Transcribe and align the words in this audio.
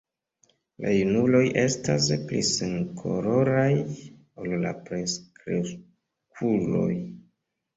La 0.83 0.91
junuloj 0.93 1.41
estas 1.63 2.07
pli 2.31 2.39
senkoloraj 2.47 3.69
ol 4.45 4.57
la 4.65 4.73
plenkreskuloj. 4.89 6.91